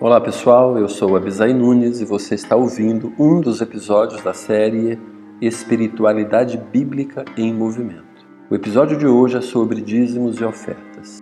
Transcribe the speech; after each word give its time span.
Olá 0.00 0.20
pessoal, 0.20 0.78
eu 0.78 0.88
sou 0.88 1.16
Abisai 1.16 1.52
Nunes 1.52 2.00
e 2.00 2.04
você 2.04 2.36
está 2.36 2.54
ouvindo 2.54 3.12
um 3.18 3.40
dos 3.40 3.60
episódios 3.60 4.22
da 4.22 4.32
série 4.32 4.96
Espiritualidade 5.40 6.56
Bíblica 6.56 7.24
em 7.36 7.52
Movimento. 7.52 8.04
O 8.48 8.54
episódio 8.54 8.96
de 8.96 9.08
hoje 9.08 9.38
é 9.38 9.40
sobre 9.40 9.80
dízimos 9.80 10.38
e 10.38 10.44
ofertas. 10.44 11.18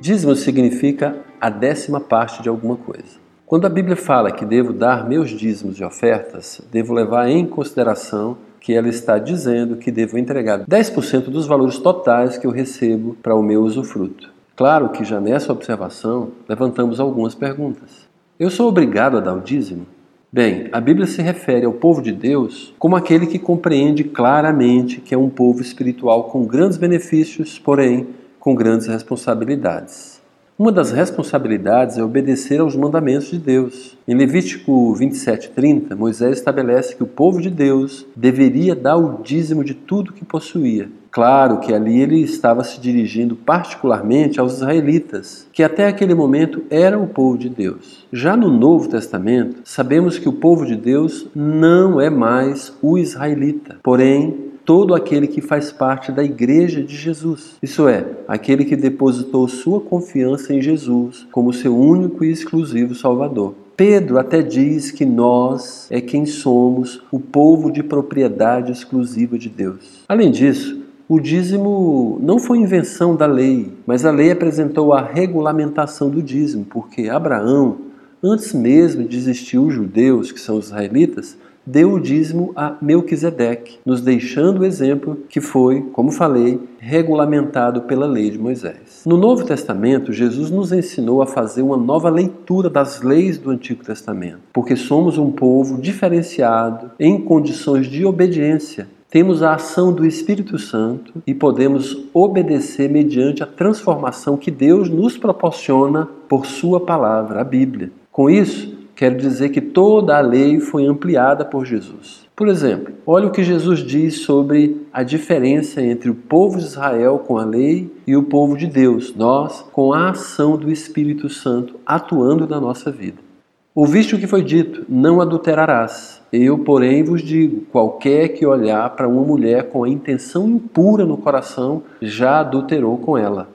Dízimo 0.00 0.36
significa 0.36 1.24
a 1.40 1.50
décima 1.50 1.98
parte 1.98 2.40
de 2.40 2.48
alguma 2.48 2.76
coisa. 2.76 3.18
Quando 3.44 3.66
a 3.66 3.68
Bíblia 3.68 3.96
fala 3.96 4.30
que 4.30 4.44
devo 4.44 4.72
dar 4.72 5.08
meus 5.08 5.30
dízimos 5.30 5.76
e 5.80 5.82
ofertas, 5.82 6.62
devo 6.70 6.94
levar 6.94 7.28
em 7.28 7.44
consideração 7.44 8.38
que 8.60 8.74
ela 8.74 8.88
está 8.88 9.18
dizendo 9.18 9.74
que 9.74 9.90
devo 9.90 10.16
entregar 10.16 10.64
10% 10.66 11.24
dos 11.24 11.48
valores 11.48 11.78
totais 11.78 12.38
que 12.38 12.46
eu 12.46 12.52
recebo 12.52 13.16
para 13.20 13.34
o 13.34 13.42
meu 13.42 13.62
usufruto. 13.62 14.38
Claro 14.60 14.90
que 14.90 15.06
já 15.06 15.18
nessa 15.18 15.54
observação 15.54 16.32
levantamos 16.46 17.00
algumas 17.00 17.34
perguntas. 17.34 18.06
Eu 18.38 18.50
sou 18.50 18.68
obrigado 18.68 19.16
a 19.16 19.20
dar 19.20 19.32
o 19.32 19.40
dízimo? 19.40 19.86
Bem, 20.30 20.68
a 20.70 20.78
Bíblia 20.78 21.06
se 21.06 21.22
refere 21.22 21.64
ao 21.64 21.72
povo 21.72 22.02
de 22.02 22.12
Deus 22.12 22.74
como 22.78 22.94
aquele 22.94 23.26
que 23.26 23.38
compreende 23.38 24.04
claramente 24.04 25.00
que 25.00 25.14
é 25.14 25.18
um 25.18 25.30
povo 25.30 25.62
espiritual 25.62 26.24
com 26.24 26.44
grandes 26.44 26.76
benefícios, 26.76 27.58
porém 27.58 28.08
com 28.38 28.54
grandes 28.54 28.86
responsabilidades. 28.86 30.20
Uma 30.58 30.70
das 30.70 30.92
responsabilidades 30.92 31.96
é 31.96 32.04
obedecer 32.04 32.60
aos 32.60 32.76
mandamentos 32.76 33.30
de 33.30 33.38
Deus. 33.38 33.96
Em 34.06 34.14
Levítico 34.14 34.94
27:30, 34.94 35.96
Moisés 35.96 36.36
estabelece 36.36 36.94
que 36.94 37.02
o 37.02 37.06
povo 37.06 37.40
de 37.40 37.48
Deus 37.48 38.06
deveria 38.14 38.76
dar 38.76 38.98
o 38.98 39.22
dízimo 39.22 39.64
de 39.64 39.72
tudo 39.72 40.12
que 40.12 40.22
possuía. 40.22 40.90
Claro 41.10 41.58
que 41.58 41.72
ali 41.72 42.00
ele 42.00 42.20
estava 42.20 42.62
se 42.62 42.80
dirigindo 42.80 43.34
particularmente 43.34 44.38
aos 44.38 44.54
israelitas, 44.54 45.46
que 45.52 45.62
até 45.62 45.88
aquele 45.88 46.14
momento 46.14 46.62
eram 46.70 47.02
o 47.02 47.08
povo 47.08 47.36
de 47.36 47.48
Deus. 47.48 48.06
Já 48.12 48.36
no 48.36 48.50
Novo 48.50 48.88
Testamento, 48.88 49.56
sabemos 49.64 50.18
que 50.18 50.28
o 50.28 50.32
povo 50.32 50.64
de 50.64 50.76
Deus 50.76 51.26
não 51.34 52.00
é 52.00 52.08
mais 52.08 52.72
o 52.80 52.96
israelita, 52.96 53.78
porém 53.82 54.50
todo 54.64 54.94
aquele 54.94 55.26
que 55.26 55.40
faz 55.40 55.72
parte 55.72 56.12
da 56.12 56.22
Igreja 56.22 56.80
de 56.80 56.96
Jesus. 56.96 57.56
Isso 57.60 57.88
é, 57.88 58.06
aquele 58.28 58.64
que 58.64 58.76
depositou 58.76 59.48
sua 59.48 59.80
confiança 59.80 60.54
em 60.54 60.62
Jesus 60.62 61.26
como 61.32 61.52
seu 61.52 61.76
único 61.76 62.24
e 62.24 62.30
exclusivo 62.30 62.94
Salvador. 62.94 63.54
Pedro 63.76 64.18
até 64.18 64.42
diz 64.42 64.90
que 64.90 65.06
nós 65.06 65.86
é 65.90 66.02
quem 66.02 66.26
somos 66.26 67.02
o 67.10 67.18
povo 67.18 67.72
de 67.72 67.82
propriedade 67.82 68.70
exclusiva 68.70 69.38
de 69.38 69.48
Deus. 69.48 70.04
Além 70.06 70.30
disso, 70.30 70.79
o 71.10 71.18
dízimo 71.18 72.20
não 72.22 72.38
foi 72.38 72.58
invenção 72.58 73.16
da 73.16 73.26
lei, 73.26 73.72
mas 73.84 74.04
a 74.04 74.12
lei 74.12 74.30
apresentou 74.30 74.92
a 74.92 75.02
regulamentação 75.02 76.08
do 76.08 76.22
dízimo, 76.22 76.64
porque 76.64 77.08
Abraão, 77.08 77.78
antes 78.22 78.54
mesmo 78.54 79.02
de 79.02 79.16
existir 79.16 79.58
os 79.58 79.74
judeus, 79.74 80.30
que 80.30 80.38
são 80.38 80.56
os 80.56 80.66
israelitas, 80.66 81.36
deu 81.66 81.94
o 81.94 82.00
dízimo 82.00 82.52
a 82.54 82.76
Melquisedeque, 82.80 83.80
nos 83.84 84.00
deixando 84.00 84.60
o 84.60 84.64
exemplo 84.64 85.18
que 85.28 85.40
foi, 85.40 85.80
como 85.92 86.12
falei, 86.12 86.60
regulamentado 86.78 87.82
pela 87.82 88.06
lei 88.06 88.30
de 88.30 88.38
Moisés. 88.38 89.02
No 89.04 89.16
Novo 89.16 89.44
Testamento, 89.44 90.12
Jesus 90.12 90.48
nos 90.48 90.70
ensinou 90.70 91.22
a 91.22 91.26
fazer 91.26 91.62
uma 91.62 91.76
nova 91.76 92.08
leitura 92.08 92.70
das 92.70 93.02
leis 93.02 93.36
do 93.36 93.50
Antigo 93.50 93.82
Testamento, 93.82 94.42
porque 94.52 94.76
somos 94.76 95.18
um 95.18 95.32
povo 95.32 95.76
diferenciado 95.82 96.92
em 97.00 97.20
condições 97.20 97.88
de 97.88 98.04
obediência 98.04 98.86
temos 99.10 99.42
a 99.42 99.54
ação 99.54 99.92
do 99.92 100.06
Espírito 100.06 100.58
Santo 100.58 101.22
e 101.26 101.34
podemos 101.34 102.04
obedecer 102.14 102.88
mediante 102.88 103.42
a 103.42 103.46
transformação 103.46 104.36
que 104.36 104.50
Deus 104.50 104.88
nos 104.88 105.18
proporciona 105.18 106.08
por 106.28 106.46
Sua 106.46 106.80
palavra, 106.80 107.40
a 107.40 107.44
Bíblia. 107.44 107.90
Com 108.12 108.30
isso, 108.30 108.80
Quero 109.00 109.16
dizer 109.16 109.48
que 109.48 109.62
toda 109.62 110.18
a 110.18 110.20
lei 110.20 110.60
foi 110.60 110.84
ampliada 110.84 111.42
por 111.42 111.64
Jesus. 111.64 112.28
Por 112.36 112.48
exemplo, 112.48 112.92
olha 113.06 113.28
o 113.28 113.30
que 113.30 113.42
Jesus 113.42 113.78
diz 113.78 114.20
sobre 114.20 114.86
a 114.92 115.02
diferença 115.02 115.80
entre 115.80 116.10
o 116.10 116.14
povo 116.14 116.58
de 116.58 116.64
Israel 116.64 117.18
com 117.26 117.38
a 117.38 117.44
lei 117.46 117.90
e 118.06 118.14
o 118.14 118.24
povo 118.24 118.58
de 118.58 118.66
Deus, 118.66 119.14
nós 119.16 119.64
com 119.72 119.94
a 119.94 120.10
ação 120.10 120.54
do 120.58 120.70
Espírito 120.70 121.30
Santo 121.30 121.76
atuando 121.86 122.46
na 122.46 122.60
nossa 122.60 122.90
vida. 122.90 123.29
Ouviste 123.72 124.16
o 124.16 124.18
que 124.18 124.26
foi 124.26 124.42
dito: 124.42 124.84
não 124.88 125.20
adulterarás. 125.20 126.20
Eu, 126.32 126.58
porém, 126.58 127.04
vos 127.04 127.22
digo: 127.22 127.62
qualquer 127.70 128.28
que 128.28 128.44
olhar 128.44 128.90
para 128.90 129.08
uma 129.08 129.22
mulher 129.22 129.68
com 129.68 129.84
a 129.84 129.88
intenção 129.88 130.48
impura 130.48 131.06
no 131.06 131.16
coração 131.16 131.82
já 132.02 132.40
adulterou 132.40 132.98
com 132.98 133.16
ela. 133.16 133.48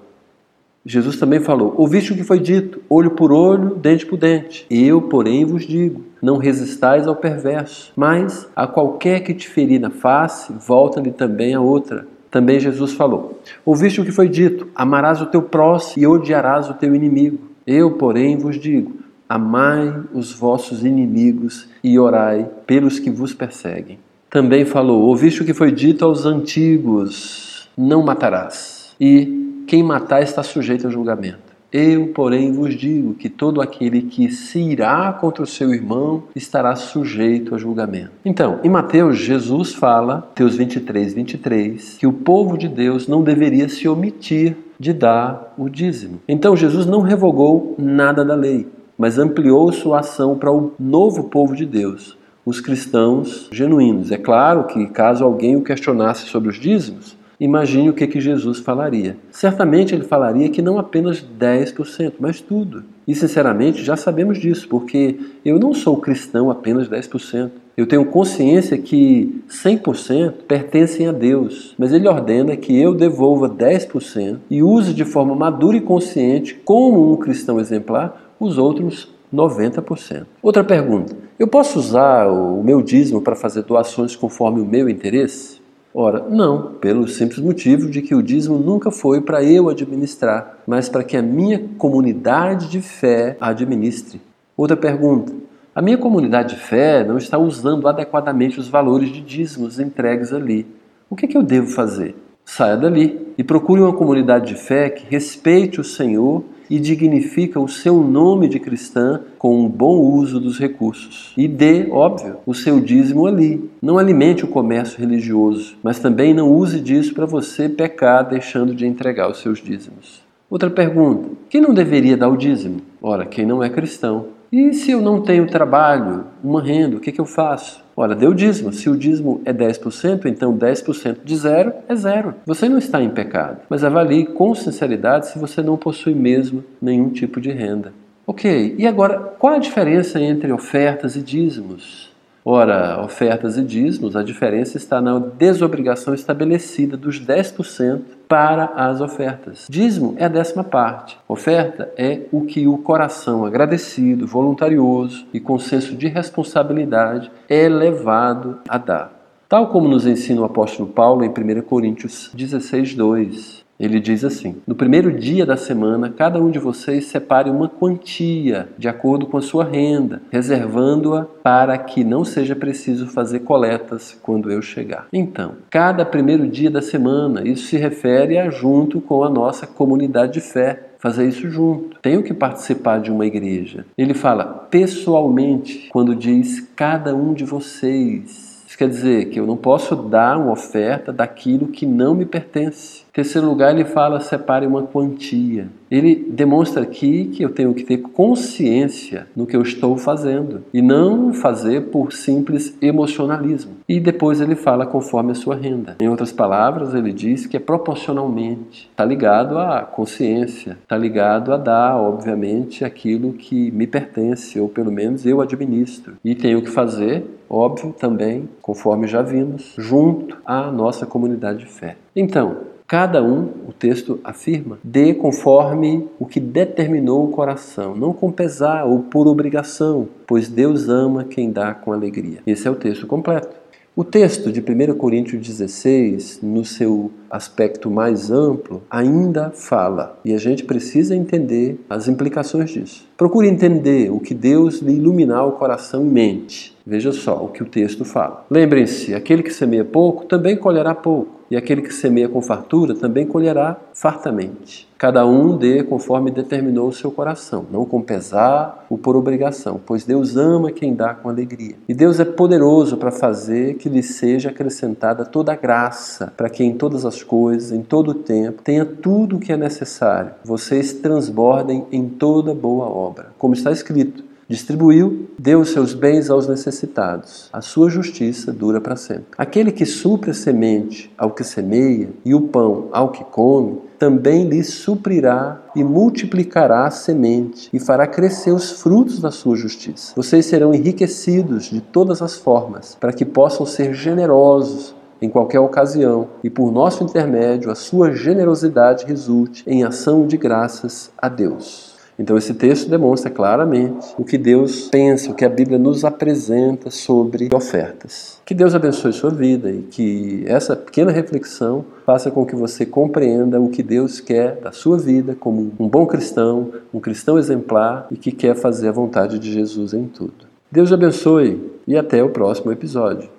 Jesus 0.85 1.17
também 1.17 1.41
falou: 1.41 1.73
Ouviste 1.77 2.13
o 2.13 2.15
que 2.15 2.23
foi 2.23 2.39
dito, 2.39 2.81
olho 2.89 3.11
por 3.11 3.31
olho, 3.31 3.75
dente 3.75 4.05
por 4.05 4.17
dente. 4.17 4.65
Eu, 4.69 5.01
porém, 5.01 5.43
vos 5.43 5.65
digo: 5.65 6.01
não 6.21 6.37
resistais 6.37 7.07
ao 7.07 7.15
perverso, 7.15 7.91
mas 7.95 8.47
a 8.55 8.65
qualquer 8.65 9.19
que 9.19 9.33
te 9.33 9.49
ferir 9.49 9.81
na 9.81 9.89
face, 9.89 10.53
volta-lhe 10.65 11.11
também 11.11 11.53
a 11.53 11.59
outra. 11.59 12.07
Também 12.31 12.59
Jesus 12.59 12.93
falou: 12.93 13.39
Ouviste 13.65 13.99
o 13.99 14.05
que 14.05 14.11
foi 14.11 14.29
dito, 14.29 14.67
amarás 14.73 15.21
o 15.21 15.25
teu 15.25 15.41
próximo 15.41 16.01
e 16.01 16.07
odiarás 16.07 16.69
o 16.69 16.73
teu 16.73 16.95
inimigo. 16.95 17.39
Eu, 17.67 17.91
porém, 17.91 18.37
vos 18.37 18.57
digo: 18.59 19.04
amai 19.27 20.03
os 20.13 20.31
vossos 20.31 20.83
inimigos 20.83 21.67
e 21.83 21.97
orai 21.99 22.49
pelos 22.65 22.99
que 22.99 23.09
vos 23.09 23.33
perseguem. 23.33 23.99
Também 24.29 24.65
falou: 24.65 25.03
Ouviste 25.03 25.41
o 25.41 25.45
que 25.45 25.53
foi 25.53 25.71
dito 25.71 26.05
aos 26.05 26.25
antigos: 26.25 27.69
não 27.77 28.03
matarás. 28.03 28.95
E 28.99 29.63
quem 29.67 29.83
matar 29.83 30.21
está 30.21 30.43
sujeito 30.43 30.87
a 30.87 30.89
julgamento. 30.89 31.55
Eu, 31.71 32.07
porém, 32.07 32.53
vos 32.53 32.73
digo 32.73 33.15
que 33.15 33.27
todo 33.27 33.59
aquele 33.59 34.03
que 34.03 34.31
se 34.31 34.59
irá 34.59 35.11
contra 35.11 35.43
o 35.43 35.47
seu 35.47 35.73
irmão 35.73 36.23
estará 36.33 36.73
sujeito 36.73 37.53
a 37.53 37.57
julgamento. 37.57 38.11
Então, 38.23 38.61
em 38.63 38.69
Mateus, 38.69 39.17
Jesus 39.17 39.73
fala, 39.73 40.15
Mateus 40.15 40.55
23, 40.55 41.13
23, 41.13 41.97
que 41.97 42.07
o 42.07 42.13
povo 42.13 42.57
de 42.57 42.69
Deus 42.69 43.09
não 43.09 43.21
deveria 43.21 43.67
se 43.67 43.89
omitir 43.89 44.55
de 44.79 44.93
dar 44.93 45.53
o 45.57 45.67
dízimo. 45.67 46.21
Então, 46.29 46.55
Jesus 46.55 46.85
não 46.85 47.01
revogou 47.01 47.75
nada 47.77 48.23
da 48.23 48.35
lei, 48.35 48.65
mas 48.97 49.17
ampliou 49.17 49.71
sua 49.71 49.99
ação 49.99 50.37
para 50.37 50.51
o 50.51 50.73
novo 50.79 51.25
povo 51.25 51.55
de 51.55 51.65
Deus, 51.65 52.17
os 52.45 52.59
cristãos 52.59 53.49
genuínos. 53.51 54.11
É 54.11 54.17
claro 54.17 54.65
que, 54.65 54.87
caso 54.87 55.23
alguém 55.23 55.55
o 55.55 55.61
questionasse 55.61 56.27
sobre 56.27 56.49
os 56.49 56.59
dízimos, 56.59 57.17
Imagine 57.39 57.89
o 57.89 57.93
que, 57.93 58.07
que 58.07 58.21
Jesus 58.21 58.59
falaria. 58.59 59.17
Certamente 59.29 59.93
ele 59.93 60.03
falaria 60.03 60.49
que 60.49 60.61
não 60.61 60.79
apenas 60.79 61.23
10%, 61.37 62.13
mas 62.19 62.39
tudo. 62.39 62.83
E 63.07 63.13
sinceramente 63.13 63.83
já 63.83 63.97
sabemos 63.97 64.37
disso, 64.39 64.67
porque 64.69 65.19
eu 65.43 65.59
não 65.59 65.73
sou 65.73 65.97
cristão 65.97 66.49
apenas 66.49 66.87
10%. 66.87 67.51
Eu 67.75 67.85
tenho 67.85 68.05
consciência 68.05 68.77
que 68.77 69.43
100% 69.49 70.31
pertencem 70.47 71.07
a 71.07 71.11
Deus, 71.11 71.75
mas 71.77 71.91
Ele 71.91 72.07
ordena 72.07 72.55
que 72.55 72.79
eu 72.79 72.93
devolva 72.93 73.49
10% 73.49 74.37
e 74.49 74.63
use 74.63 74.93
de 74.93 75.03
forma 75.03 75.35
madura 75.35 75.75
e 75.75 75.81
consciente, 75.81 76.57
como 76.63 77.11
um 77.11 77.17
cristão 77.17 77.59
exemplar, 77.59 78.24
os 78.39 78.57
outros 78.57 79.13
90%. 79.33 80.25
Outra 80.41 80.63
pergunta: 80.63 81.15
eu 81.37 81.47
posso 81.47 81.79
usar 81.79 82.27
o 82.27 82.63
meu 82.63 82.81
dízimo 82.81 83.21
para 83.21 83.35
fazer 83.35 83.63
doações 83.63 84.15
conforme 84.15 84.61
o 84.61 84.65
meu 84.65 84.87
interesse? 84.87 85.59
Ora, 85.93 86.25
não, 86.29 86.73
pelo 86.73 87.07
simples 87.07 87.39
motivo 87.39 87.89
de 87.89 88.01
que 88.01 88.13
o 88.13 88.21
dízimo 88.21 88.57
nunca 88.57 88.91
foi 88.91 89.21
para 89.21 89.43
eu 89.43 89.69
administrar, 89.69 90.59
mas 90.67 90.89
para 90.89 91.03
que 91.03 91.15
a 91.15 91.21
minha 91.21 91.69
comunidade 91.77 92.69
de 92.69 92.81
fé 92.81 93.37
administre. 93.39 94.21
Outra 94.57 94.75
pergunta: 94.75 95.31
a 95.73 95.81
minha 95.81 95.97
comunidade 95.97 96.55
de 96.55 96.61
fé 96.61 97.03
não 97.03 97.17
está 97.17 97.37
usando 97.37 97.87
adequadamente 97.87 98.59
os 98.59 98.67
valores 98.67 99.09
de 99.09 99.21
dízimos 99.21 99.79
entregues 99.79 100.33
ali. 100.33 100.65
O 101.09 101.15
que, 101.15 101.25
é 101.25 101.29
que 101.29 101.37
eu 101.37 101.43
devo 101.43 101.67
fazer? 101.67 102.15
Saia 102.43 102.77
dali 102.77 103.33
e 103.37 103.43
procure 103.43 103.81
uma 103.81 103.93
comunidade 103.93 104.47
de 104.47 104.55
fé 104.55 104.89
que 104.89 105.05
respeite 105.09 105.81
o 105.81 105.83
Senhor 105.83 106.43
e 106.69 106.79
dignifica 106.79 107.59
o 107.59 107.67
seu 107.67 108.01
nome 108.01 108.47
de 108.47 108.59
cristã 108.59 109.21
com 109.37 109.59
um 109.59 109.67
bom 109.67 109.97
uso 109.97 110.39
dos 110.39 110.59
recursos. 110.59 111.33
E 111.37 111.47
dê, 111.47 111.87
óbvio, 111.89 112.37
o 112.45 112.53
seu 112.53 112.79
dízimo 112.79 113.25
ali. 113.25 113.69
Não 113.81 113.97
alimente 113.97 114.45
o 114.45 114.49
comércio 114.49 114.99
religioso, 114.99 115.75
mas 115.83 115.99
também 115.99 116.33
não 116.33 116.51
use 116.51 116.79
disso 116.79 117.13
para 117.13 117.25
você 117.25 117.69
pecar 117.69 118.27
deixando 118.27 118.73
de 118.73 118.85
entregar 118.85 119.29
os 119.29 119.39
seus 119.39 119.59
dízimos. 119.59 120.23
Outra 120.49 120.69
pergunta: 120.69 121.29
quem 121.49 121.61
não 121.61 121.73
deveria 121.73 122.15
dar 122.15 122.29
o 122.29 122.37
dízimo? 122.37 122.81
Ora, 123.01 123.25
quem 123.25 123.45
não 123.45 123.63
é 123.63 123.69
cristão. 123.69 124.34
E 124.51 124.73
se 124.73 124.91
eu 124.91 125.01
não 125.01 125.21
tenho 125.21 125.47
trabalho, 125.47 126.25
uma 126.43 126.61
renda, 126.61 126.97
o 126.97 126.99
que, 126.99 127.11
que 127.11 127.21
eu 127.21 127.25
faço? 127.25 127.83
Ora, 127.95 128.13
deu 128.13 128.33
dízimo. 128.33 128.73
Se 128.73 128.89
o 128.89 128.97
dízimo 128.97 129.41
é 129.45 129.53
10%, 129.53 130.25
então 130.25 130.57
10% 130.57 131.17
de 131.23 131.35
zero 131.37 131.73
é 131.87 131.95
zero. 131.95 132.35
Você 132.45 132.67
não 132.67 132.77
está 132.77 133.01
em 133.01 133.09
pecado. 133.09 133.59
Mas 133.69 133.83
avalie 133.83 134.25
com 134.25 134.53
sinceridade 134.53 135.27
se 135.27 135.39
você 135.39 135.61
não 135.61 135.77
possui 135.77 136.13
mesmo 136.13 136.63
nenhum 136.81 137.09
tipo 137.09 137.39
de 137.39 137.51
renda. 137.51 137.93
Ok, 138.27 138.75
e 138.77 138.87
agora, 138.87 139.19
qual 139.37 139.53
a 139.53 139.59
diferença 139.59 140.19
entre 140.19 140.51
ofertas 140.51 141.15
e 141.15 141.21
dízimos? 141.21 142.14
Ora, 142.47 143.03
ofertas 143.03 143.57
e 143.57 143.63
dízimos, 143.63 144.15
a 144.15 144.21
diferença 144.21 144.77
está 144.77 145.01
na 145.01 145.17
desobrigação 145.17 146.13
estabelecida 146.13 146.95
dos 146.95 147.19
10% 147.19 148.01
para 148.27 148.65
as 148.75 149.01
ofertas. 149.01 149.65
Dízimo 149.67 150.13
é 150.19 150.25
a 150.25 150.27
décima 150.27 150.63
parte. 150.63 151.17
Oferta 151.27 151.91
é 151.97 152.21
o 152.31 152.41
que 152.45 152.67
o 152.67 152.77
coração 152.77 153.45
agradecido, 153.45 154.27
voluntarioso 154.27 155.25
e 155.33 155.39
com 155.39 155.57
senso 155.57 155.95
de 155.95 156.07
responsabilidade 156.07 157.31
é 157.49 157.67
levado 157.67 158.59
a 158.69 158.77
dar. 158.77 159.11
Tal 159.49 159.69
como 159.69 159.87
nos 159.87 160.05
ensina 160.05 160.41
o 160.41 160.45
apóstolo 160.45 160.87
Paulo 160.87 161.25
em 161.25 161.29
1 161.29 161.61
Coríntios 161.63 162.29
16, 162.35 162.93
2. 162.93 163.64
Ele 163.79 163.99
diz 163.99 164.23
assim: 164.23 164.55
No 164.65 164.75
primeiro 164.75 165.11
dia 165.11 165.45
da 165.45 165.57
semana, 165.57 166.09
cada 166.09 166.41
um 166.41 166.49
de 166.49 166.59
vocês 166.59 167.05
separe 167.05 167.49
uma 167.49 167.67
quantia 167.67 168.69
de 168.77 168.87
acordo 168.87 169.25
com 169.25 169.37
a 169.37 169.41
sua 169.41 169.65
renda, 169.65 170.21
reservando-a 170.31 171.25
para 171.43 171.77
que 171.77 172.03
não 172.03 172.23
seja 172.23 172.55
preciso 172.55 173.07
fazer 173.07 173.39
coletas 173.39 174.17
quando 174.21 174.51
eu 174.51 174.61
chegar. 174.61 175.07
Então, 175.11 175.53
cada 175.69 176.05
primeiro 176.05 176.47
dia 176.47 176.71
da 176.71 176.81
semana, 176.81 177.47
isso 177.47 177.67
se 177.67 177.77
refere 177.77 178.37
a 178.37 178.49
junto 178.49 179.01
com 179.01 179.23
a 179.23 179.29
nossa 179.29 179.67
comunidade 179.67 180.33
de 180.33 180.41
fé 180.41 180.91
fazer 180.97 181.27
isso 181.27 181.49
junto. 181.51 181.99
Tenho 182.01 182.23
que 182.23 182.33
participar 182.33 182.99
de 182.99 183.11
uma 183.11 183.25
igreja. 183.25 183.85
Ele 183.97 184.13
fala 184.13 184.43
pessoalmente 184.43 185.89
quando 185.91 186.15
diz 186.15 186.61
cada 186.75 187.13
um 187.13 187.33
de 187.33 187.45
vocês. 187.45 188.63
Isso 188.67 188.77
quer 188.77 188.89
dizer 188.89 189.29
que 189.29 189.39
eu 189.39 189.45
não 189.45 189.55
posso 189.55 189.95
dar 189.95 190.37
uma 190.37 190.51
oferta 190.51 191.13
daquilo 191.13 191.67
que 191.67 191.85
não 191.85 192.15
me 192.15 192.25
pertence 192.25 193.04
terceiro 193.15 193.47
lugar, 193.47 193.73
ele 193.73 193.85
fala 193.85 194.19
separe 194.19 194.67
uma 194.67 194.83
quantia. 194.83 195.69
Ele 195.89 196.15
demonstra 196.15 196.83
aqui 196.83 197.25
que 197.27 197.43
eu 197.43 197.49
tenho 197.49 197.73
que 197.73 197.85
ter 197.85 197.99
consciência 197.99 199.25
no 199.33 199.45
que 199.45 199.55
eu 199.55 199.61
estou 199.61 199.95
fazendo 199.95 200.63
e 200.73 200.81
não 200.81 201.33
fazer 201.33 201.83
por 201.83 202.11
simples 202.11 202.75
emocionalismo. 202.81 203.71
E 203.87 204.01
depois 204.01 204.41
ele 204.41 204.55
fala 204.55 204.85
conforme 204.85 205.31
a 205.31 205.35
sua 205.35 205.55
renda. 205.55 205.95
Em 206.01 206.09
outras 206.09 206.33
palavras, 206.33 206.93
ele 206.93 207.13
diz 207.13 207.45
que 207.45 207.55
é 207.55 207.59
proporcionalmente. 207.59 208.89
Está 208.91 209.05
ligado 209.05 209.57
à 209.57 209.83
consciência, 209.83 210.77
está 210.83 210.97
ligado 210.97 211.53
a 211.53 211.57
dar, 211.57 211.95
obviamente, 211.95 212.83
aquilo 212.83 213.31
que 213.31 213.71
me 213.71 213.87
pertence, 213.87 214.59
ou 214.59 214.67
pelo 214.67 214.91
menos 214.91 215.25
eu 215.25 215.39
administro. 215.39 216.17
E 216.25 216.35
tenho 216.35 216.61
que 216.61 216.69
fazer, 216.69 217.23
óbvio, 217.49 217.95
também, 217.97 218.49
conforme 218.61 219.07
já 219.07 219.21
vimos, 219.21 219.73
junto 219.77 220.35
à 220.45 220.69
nossa 220.69 221.05
comunidade 221.05 221.59
de 221.59 221.67
fé. 221.67 221.95
Então, 222.13 222.74
Cada 222.87 223.23
um, 223.23 223.49
o 223.67 223.73
texto 223.73 224.19
afirma, 224.23 224.77
dê 224.83 225.11
conforme 225.11 226.07
o 226.19 226.25
que 226.25 226.39
determinou 226.39 227.25
o 227.25 227.31
coração, 227.31 227.95
não 227.95 228.13
com 228.13 228.31
pesar 228.31 228.85
ou 228.85 228.99
por 228.99 229.27
obrigação, 229.27 230.07
pois 230.27 230.47
Deus 230.47 230.87
ama 230.87 231.23
quem 231.23 231.51
dá 231.51 231.73
com 231.73 231.91
alegria. 231.91 232.39
Esse 232.45 232.67
é 232.67 232.71
o 232.71 232.75
texto 232.75 233.07
completo. 233.07 233.55
O 233.95 234.03
texto 234.03 234.51
de 234.51 234.59
1 234.59 234.93
Coríntios 234.97 235.41
16, 235.41 236.41
no 236.43 236.63
seu 236.63 237.09
aspecto 237.29 237.89
mais 237.89 238.31
amplo, 238.31 238.83
ainda 238.89 239.51
fala, 239.51 240.17
e 240.23 240.33
a 240.33 240.37
gente 240.37 240.63
precisa 240.63 241.15
entender 241.15 241.79
as 241.89 242.07
implicações 242.07 242.69
disso. 242.69 243.07
Procure 243.17 243.47
entender 243.47 244.11
o 244.11 244.19
que 244.19 244.33
Deus 244.33 244.79
lhe 244.79 244.93
iluminar 244.95 245.47
o 245.47 245.53
coração 245.53 246.05
e 246.05 246.09
mente. 246.09 246.75
Veja 246.85 247.11
só 247.11 247.43
o 247.43 247.47
que 247.47 247.63
o 247.63 247.65
texto 247.65 248.05
fala. 248.05 248.45
Lembrem-se: 248.49 249.15
aquele 249.15 249.41
que 249.41 249.53
semeia 249.53 249.85
pouco 249.85 250.25
também 250.25 250.55
colherá 250.55 250.93
pouco 250.93 251.35
e 251.49 251.55
aquele 251.55 251.81
que 251.81 251.93
semeia 251.93 252.27
com 252.27 252.41
fartura 252.41 252.95
também 252.95 253.25
colherá 253.25 253.77
fartamente. 253.93 254.87
Cada 254.97 255.25
um 255.25 255.57
dê 255.57 255.83
conforme 255.83 256.31
determinou 256.31 256.87
o 256.87 256.93
seu 256.93 257.11
coração, 257.11 257.65
não 257.69 257.85
com 257.85 258.01
pesar 258.01 258.85
ou 258.89 258.97
por 258.97 259.15
obrigação, 259.15 259.79
pois 259.85 260.05
Deus 260.05 260.37
ama 260.37 260.71
quem 260.71 260.95
dá 260.95 261.13
com 261.13 261.29
alegria. 261.29 261.75
E 261.87 261.93
Deus 261.93 262.19
é 262.19 262.25
poderoso 262.25 262.97
para 262.97 263.11
fazer 263.11 263.75
que 263.75 263.89
lhe 263.89 264.01
seja 264.01 264.49
acrescentada 264.49 265.25
toda 265.25 265.51
a 265.51 265.55
graça, 265.55 266.33
para 266.35 266.49
que 266.49 266.63
em 266.63 266.73
todas 266.73 267.05
as 267.05 267.23
coisas, 267.25 267.73
em 267.73 267.81
todo 267.81 268.11
o 268.11 268.13
tempo, 268.13 268.61
tenha 268.61 268.85
tudo 268.85 269.35
o 269.35 269.39
que 269.39 269.51
é 269.51 269.57
necessário. 269.57 270.31
Vocês 270.43 270.93
transbordem 270.93 271.85
em 271.91 272.07
toda 272.07 272.55
boa 272.55 272.85
obra. 272.85 273.33
Como 273.37 273.53
está 273.53 273.71
escrito, 273.71 274.23
Distribuiu, 274.47 275.27
deu 275.39 275.61
os 275.61 275.69
seus 275.69 275.95
bens 275.95 276.29
aos 276.29 276.47
necessitados. 276.47 277.49
A 277.51 277.61
sua 277.61 277.89
justiça 277.89 278.53
dura 278.53 278.79
para 278.79 278.95
sempre. 278.95 279.25
Aquele 279.35 279.71
que 279.71 279.87
supre 279.87 280.29
a 280.29 280.35
semente 280.35 281.11
ao 281.17 281.31
que 281.31 281.43
semeia 281.43 282.09
e 282.23 282.35
o 282.35 282.41
pão 282.41 282.87
ao 282.91 283.09
que 283.09 283.23
come, 283.23 283.79
também 283.97 284.47
lhe 284.47 284.63
suprirá 284.63 285.63
e 285.75 285.83
multiplicará 285.83 286.85
a 286.85 286.91
semente 286.91 287.69
e 287.73 287.79
fará 287.79 288.05
crescer 288.05 288.51
os 288.51 288.71
frutos 288.81 289.19
da 289.19 289.31
sua 289.31 289.55
justiça. 289.55 290.13
Vocês 290.15 290.45
serão 290.45 290.73
enriquecidos 290.73 291.65
de 291.65 291.81
todas 291.81 292.21
as 292.21 292.35
formas, 292.35 292.95
para 292.99 293.13
que 293.13 293.25
possam 293.25 293.65
ser 293.65 293.93
generosos 293.93 294.94
em 295.21 295.29
qualquer 295.29 295.59
ocasião 295.59 296.27
e 296.43 296.49
por 296.49 296.71
nosso 296.71 297.03
intermédio 297.03 297.71
a 297.71 297.75
sua 297.75 298.13
generosidade 298.13 299.05
resulte 299.05 299.63
em 299.67 299.83
ação 299.83 300.27
de 300.27 300.37
graças 300.37 301.11
a 301.17 301.29
Deus. 301.29 301.95
Então, 302.17 302.37
esse 302.37 302.53
texto 302.53 302.89
demonstra 302.89 303.29
claramente 303.29 304.07
o 304.17 304.23
que 304.23 304.37
Deus 304.37 304.87
pensa, 304.87 305.29
o 305.29 305.33
que 305.33 305.43
a 305.43 305.49
Bíblia 305.49 305.77
nos 305.77 306.05
apresenta 306.05 306.89
sobre 306.89 307.49
ofertas. 307.53 308.39
Que 308.45 308.53
Deus 308.53 308.73
abençoe 308.73 309.11
sua 309.11 309.31
vida 309.31 309.69
e 309.69 309.81
que 309.81 310.45
essa 310.47 310.77
pequena 310.77 311.11
reflexão 311.11 311.83
faça 312.05 312.31
com 312.31 312.45
que 312.45 312.55
você 312.55 312.85
compreenda 312.85 313.59
o 313.59 313.69
que 313.69 313.83
Deus 313.83 314.21
quer 314.21 314.55
da 314.61 314.71
sua 314.71 314.97
vida 314.97 315.35
como 315.37 315.73
um 315.77 315.89
bom 315.89 316.05
cristão, 316.05 316.71
um 316.93 317.01
cristão 317.01 317.37
exemplar 317.37 318.07
e 318.09 318.15
que 318.15 318.31
quer 318.31 318.55
fazer 318.55 318.87
a 318.87 318.93
vontade 318.93 319.37
de 319.37 319.51
Jesus 319.51 319.93
em 319.93 320.05
tudo. 320.05 320.45
Deus 320.71 320.93
abençoe 320.93 321.61
e 321.85 321.97
até 321.97 322.23
o 322.23 322.29
próximo 322.29 322.71
episódio. 322.71 323.29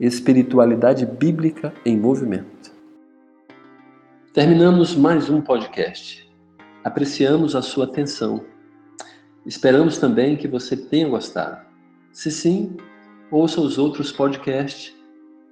Espiritualidade 0.00 1.04
Bíblica 1.04 1.74
em 1.84 1.98
Movimento. 1.98 2.70
Terminamos 4.32 4.94
mais 4.94 5.28
um 5.28 5.40
podcast. 5.40 6.32
Apreciamos 6.84 7.56
a 7.56 7.62
sua 7.62 7.86
atenção. 7.86 8.44
Esperamos 9.44 9.98
também 9.98 10.36
que 10.36 10.46
você 10.46 10.76
tenha 10.76 11.08
gostado. 11.08 11.66
Se 12.12 12.30
sim, 12.30 12.76
ouça 13.28 13.60
os 13.60 13.76
outros 13.76 14.12
podcasts 14.12 14.94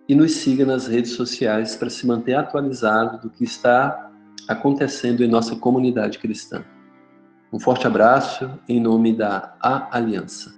e 0.08 0.14
nos 0.14 0.30
siga 0.34 0.64
nas 0.64 0.86
redes 0.86 1.14
sociais 1.14 1.74
para 1.74 1.90
se 1.90 2.06
manter 2.06 2.34
atualizado 2.34 3.22
do 3.22 3.30
que 3.30 3.42
está 3.42 4.12
acontecendo 4.46 5.24
em 5.24 5.28
nossa 5.28 5.56
comunidade 5.56 6.20
cristã. 6.20 6.64
Um 7.52 7.58
forte 7.58 7.84
abraço 7.84 8.48
em 8.68 8.78
nome 8.78 9.12
da 9.12 9.56
A 9.60 9.96
Aliança. 9.96 10.55